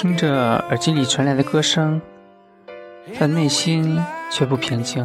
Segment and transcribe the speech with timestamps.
[0.00, 2.00] 听着耳机里传来的歌声，
[3.18, 4.00] 他内心
[4.30, 5.04] 却不平静。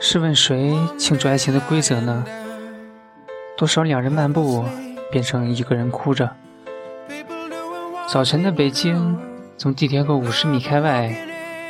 [0.00, 2.24] 试问谁庆祝爱情的规则呢？
[3.56, 4.64] 多少两人漫步
[5.10, 6.30] 变成一个人哭着。
[8.06, 9.18] 早晨的北京，
[9.58, 11.12] 从地铁口五十米开外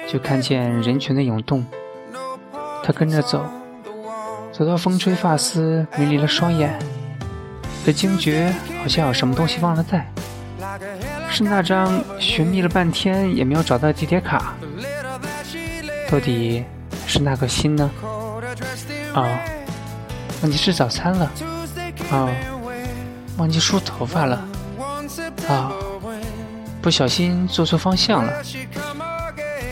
[0.07, 1.65] 就看见人群的涌动。
[2.85, 3.43] 他跟着走，
[4.53, 6.79] 走到风吹发丝迷离了双眼，
[7.87, 10.13] 他惊觉好像有什么东西忘了带，
[11.35, 14.53] 是那张寻觅了半天也没有找到地铁卡。
[16.11, 16.63] 到底
[17.07, 17.91] 是那颗心呢？
[19.15, 19.27] 哦，
[20.43, 21.33] 忘记吃早餐了。
[22.11, 22.29] 哦，
[23.39, 24.47] 忘记梳头发了。
[25.49, 25.73] 哦，
[26.83, 28.33] 不小心坐错方向了。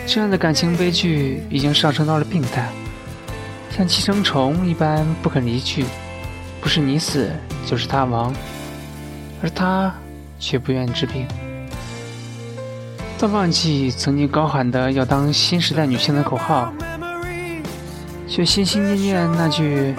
[0.07, 2.69] 这样的感情悲剧已经上升到了病态，
[3.69, 5.85] 像寄生虫一般不肯离去，
[6.59, 7.29] 不是你死
[7.67, 8.33] 就是他亡，
[9.43, 9.93] 而他
[10.39, 11.27] 却不愿治病。
[13.21, 16.73] 他忘记曾经高喊的要当新时代女性的口号。
[18.27, 19.93] 却心心念念那句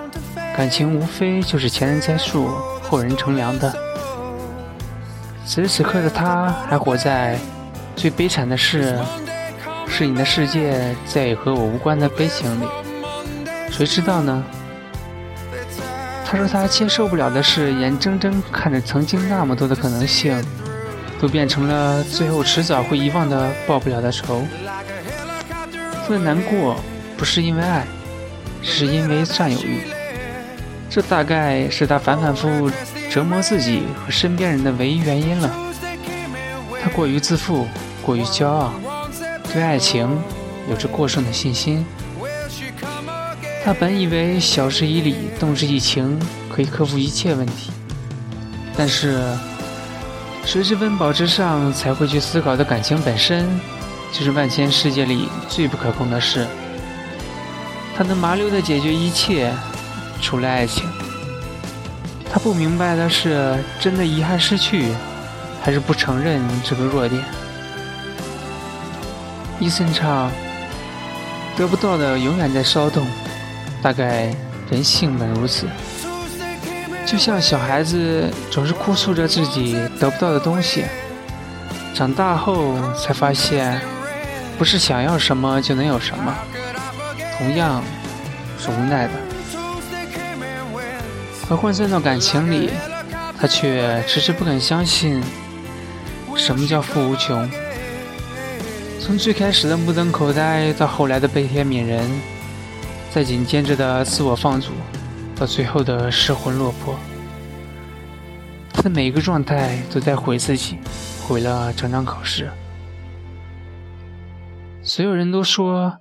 [0.54, 2.50] “感情无非就是前人栽树，
[2.82, 3.74] 后人乘凉”的。
[5.46, 7.38] 此时此刻的他，还活在
[7.94, 8.98] 最悲惨的事
[9.88, 12.66] 是你的世界再也和我无关的悲情里。
[13.70, 14.44] 谁知道呢？
[16.26, 20.36] 他说他接受不了的是，眼睁睁看着曾经那么多的可能性，
[21.20, 24.46] 都变成了最后迟早会遗忘的报不了的仇。
[26.06, 26.76] 他的难过。
[27.18, 27.86] 不是因为爱，
[28.62, 29.80] 是因为占有欲。
[30.90, 32.70] 这大概是他反反复复
[33.10, 35.50] 折磨自己和身边人的唯一原因了。
[36.82, 37.66] 他过于自负，
[38.02, 38.74] 过于骄傲，
[39.50, 40.06] 对爱情
[40.68, 41.86] 有着过剩的信心。
[43.64, 47.72] 他本以为晓之以理，动之以情，可以克服一切问题。
[48.76, 49.18] 但是，
[50.46, 53.48] 谁知温饱之上才会去思考的感情本身，
[54.12, 56.46] 就是万千世界里最不可控的事。
[57.96, 59.52] 他能麻溜的解决一切，
[60.22, 60.88] 除了爱情。
[62.32, 64.92] 他不明白的是，真的遗憾失去，
[65.62, 67.20] 还是不承认这个弱点。
[69.58, 70.30] 伊森唱
[71.58, 73.04] ：“得不到的永远在骚动，
[73.82, 74.32] 大概
[74.70, 75.66] 人性本如此。
[77.06, 80.84] 就像小孩子总是哭诉着自己得不到的东西，
[81.94, 83.80] 长大后才发现，
[84.58, 86.34] 不是想要什么就能有什么。”
[87.38, 87.82] 同样
[88.58, 89.12] 是无奈的，
[91.48, 92.70] 而换算到感情里，
[93.38, 95.22] 他却迟迟不肯相信
[96.34, 97.48] 什么叫富无穷。
[98.98, 102.10] 从最开始的目瞪口呆，到后来的悲天悯人，
[103.14, 104.68] 再紧接着的自我放逐，
[105.36, 106.96] 到最后的失魂落魄，
[108.72, 110.78] 他的每一个状态都在毁自己，
[111.28, 112.50] 毁了整场考试。
[114.82, 115.98] 所有人都说。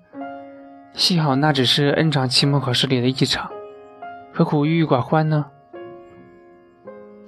[0.94, 3.52] 幸好那只是 N 场期末考试里的一场，
[4.34, 5.48] 何苦郁郁寡欢呢？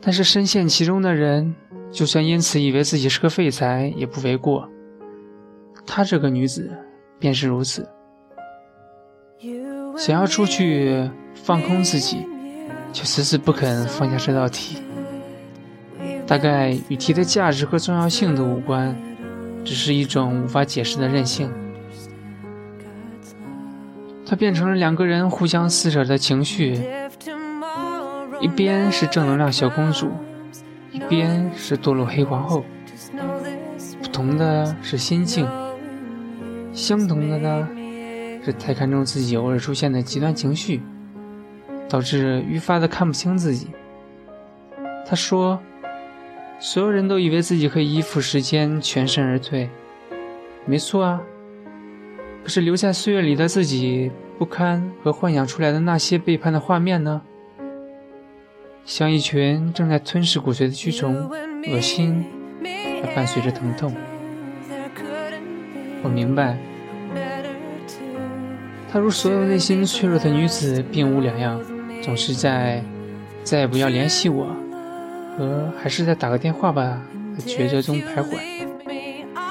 [0.01, 1.53] 但是深陷其中的人，
[1.91, 4.69] 就算因此以为自己是个废材，也不为过。
[5.85, 6.73] 她这个女子
[7.19, 7.85] 便是如此，
[9.97, 12.27] 想要出去放空自己，
[12.93, 14.77] 却迟迟不肯放下这道题。
[16.27, 18.95] 大概与题的价值和重要性都无关，
[19.65, 21.49] 只是一种无法解释的任性。
[24.25, 26.79] 它变成了两个人互相撕扯的情绪，
[28.39, 30.11] 一边是正能量小公主，
[30.91, 32.63] 一边是堕落黑皇后。
[34.01, 35.47] 不同的是心境，
[36.73, 37.67] 相同的呢
[38.47, 40.81] 是太看重自己偶尔出现的极端情绪，
[41.89, 43.67] 导致愈发的看不清自己。
[45.05, 45.59] 他说
[46.57, 49.69] ：“所有人都以为自己可以依附时间全身而退，
[50.65, 51.21] 没错啊。”
[52.41, 57.21] 可是留在岁月里的自己不堪和幻想出来的那些背叛的画面呢？
[58.85, 61.29] 像一群正在吞噬骨髓的蛆虫，
[61.69, 62.23] 恶心，
[63.03, 63.93] 还伴随着疼痛。
[66.01, 66.57] 我明白，
[68.89, 71.59] 她如所有内心脆弱的女子，并无两样，
[72.01, 72.81] 总是在
[73.43, 74.47] “再也不要联系我”
[75.37, 77.01] 和“还是再打个电话吧”
[77.35, 78.37] 的抉择中徘徊。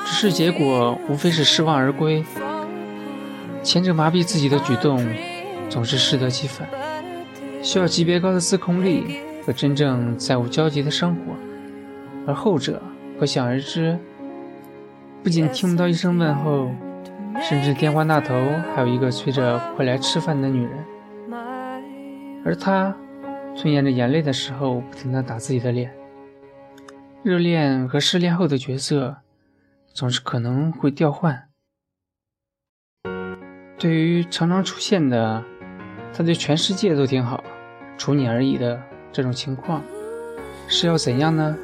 [0.07, 2.25] 只是结果无非是失望而归。
[3.63, 5.05] 前者麻痹自己的举动，
[5.69, 6.67] 总是适得其反，
[7.63, 11.33] 需要级别高的自控力和真正再无交集的生活；
[12.27, 12.81] 而后者
[13.19, 13.99] 可想而知，
[15.23, 16.71] 不仅听不到一声问候，
[17.43, 18.35] 甚至电话那头
[18.75, 20.85] 还有一个催着快来吃饭的女人，
[22.45, 22.97] 而他
[23.55, 25.95] 吞咽着眼泪的时候，不停地打自己的脸，
[27.23, 29.17] 热恋和失恋后的角色
[29.95, 31.45] 总是可能会调换。
[33.79, 35.45] 对于常常出现的
[36.13, 37.45] 他对全世界都挺好，
[37.97, 39.83] 除你而已的这种情况，
[40.67, 41.57] 是要怎样呢？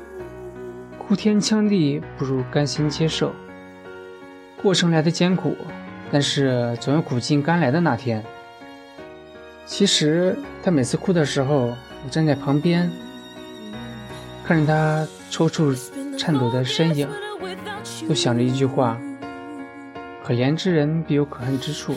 [0.98, 3.32] 哭天抢地不如甘心接受。
[4.62, 5.56] 过程来的艰苦，
[6.12, 8.23] 但是总有苦尽甘来的那天。
[9.67, 11.75] 其实他每次哭的时候，
[12.05, 12.88] 我站在旁边，
[14.44, 15.76] 看着他抽搐、
[16.17, 17.09] 颤抖的身影，
[18.09, 18.97] 都想着一句话：
[20.25, 21.94] 可怜之人必有可恨之处。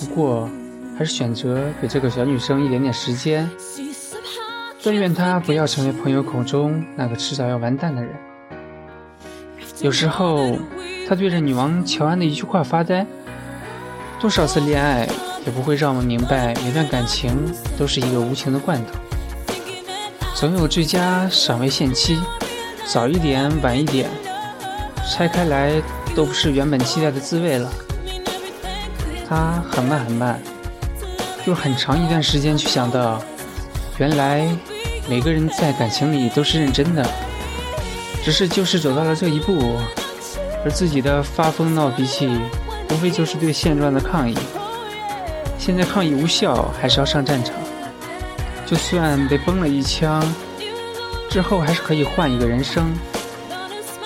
[0.00, 0.50] 不过，
[0.98, 3.48] 还是选择给这个小女生一点点时间。
[4.82, 8.12] 但愿她不要成为朋友口中那个迟早要完蛋的人。
[9.80, 10.56] 有时候，
[11.08, 13.06] 他对着女王乔安的一句话发呆。
[14.20, 15.06] 多少次恋爱
[15.44, 17.36] 也不会让我们明白，每段感情
[17.76, 18.92] 都是一个无情的罐头，
[20.34, 22.18] 总有最佳赏味限期，
[22.86, 24.08] 早一点晚一点，
[25.12, 25.82] 拆开来
[26.14, 27.70] 都不是原本期待的滋味了。
[29.28, 30.40] 他很慢很慢，
[31.44, 33.20] 用很长一段时间去想到，
[33.98, 34.48] 原来
[35.06, 37.06] 每个人在感情里都是认真的。
[38.24, 39.78] 只是就是走到了这一步，
[40.64, 42.26] 而自己的发疯闹脾气，
[42.90, 44.34] 无非就是对现状的抗议。
[45.58, 47.54] 现在抗议无效，还是要上战场。
[48.64, 50.24] 就算被崩了一枪，
[51.28, 52.90] 之后还是可以换一个人生。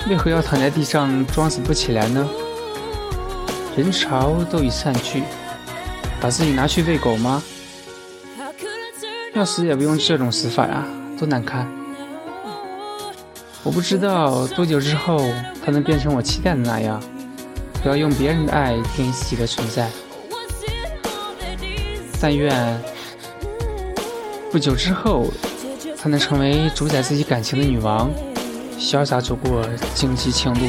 [0.09, 2.27] 为何要躺在地上装死不起来呢？
[3.77, 5.23] 人潮都已散去，
[6.19, 7.41] 把自己拿去喂狗吗？
[9.33, 10.85] 要死也不用这种死法呀，
[11.17, 11.65] 多难看！
[13.63, 15.19] 我不知道多久之后，
[15.63, 17.01] 他能变成我期待的那样。
[17.81, 19.89] 不要用别人的爱定义自己的存在。
[22.21, 22.81] 但愿
[24.51, 25.27] 不久之后，
[25.97, 28.09] 他能成为主宰自己感情的女王，
[28.79, 29.63] 潇洒走过
[29.93, 30.59] 荆棘情路。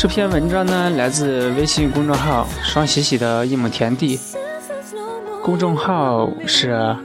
[0.00, 4.20] 这篇文章呢，来自微信公众号“双喜喜”的一亩田地，
[5.42, 6.96] 公众号是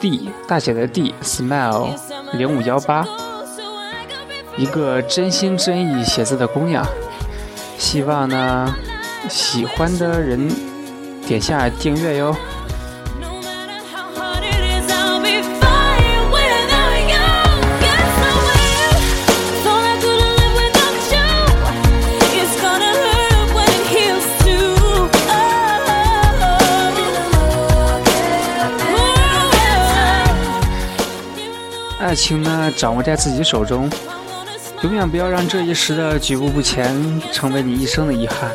[0.00, 1.90] D 大写的 D smile
[2.32, 3.06] 零五幺八，
[4.56, 6.82] 一个真心真意写字的姑娘，
[7.76, 8.74] 希望呢
[9.28, 10.50] 喜欢的人
[11.26, 12.34] 点下订阅哟。
[32.14, 33.90] 爱情呢，掌握在自己手中，
[34.82, 36.94] 永远不要让这一时的举步不前
[37.32, 38.52] 成为你一生的遗憾。